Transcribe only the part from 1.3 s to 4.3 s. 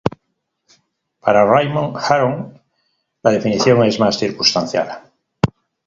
Raymond Aron, la definición es más